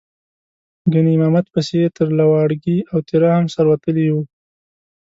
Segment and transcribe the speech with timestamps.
[0.91, 4.15] ګنې امامت پسې یې تر لواړګي او تیرا هم سر وتلی و.